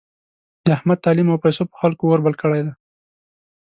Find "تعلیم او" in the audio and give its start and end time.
1.05-1.41